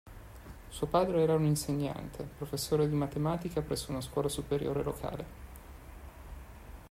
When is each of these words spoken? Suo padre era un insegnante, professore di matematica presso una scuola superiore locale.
Suo 0.69 0.87
padre 0.87 1.21
era 1.21 1.35
un 1.35 1.45
insegnante, 1.45 2.23
professore 2.37 2.89
di 2.89 2.95
matematica 2.95 3.61
presso 3.61 3.91
una 3.91 4.01
scuola 4.01 4.29
superiore 4.29 4.81
locale. 4.81 5.25